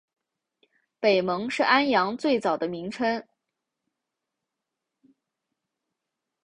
[0.99, 3.23] 北蒙是安阳最早的名称。